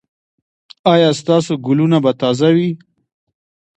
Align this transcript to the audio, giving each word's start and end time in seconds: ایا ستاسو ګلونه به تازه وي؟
ایا 0.93 1.09
ستاسو 1.19 1.53
ګلونه 1.65 1.97
به 2.03 2.11
تازه 2.21 2.49
وي؟ 2.55 2.69